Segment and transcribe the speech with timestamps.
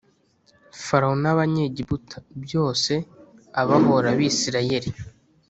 [0.83, 2.93] Farawo n abanyegiputa byose
[3.61, 4.89] abahora abisirayeli